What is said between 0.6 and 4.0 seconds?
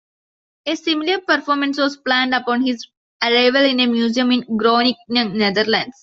A similar performance was planned upon his arrival in a